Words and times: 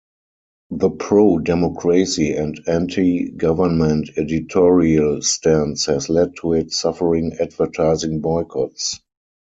The 0.71 0.89
pro-democracy 0.89 2.33
and 2.35 2.59
anti-government 2.65 4.09
editorial 4.17 5.21
stance 5.21 5.85
has 5.85 6.09
led 6.09 6.33
to 6.41 6.53
it 6.53 6.71
suffering 6.73 7.33
advertising 7.39 8.19
boycotts. 8.19 8.99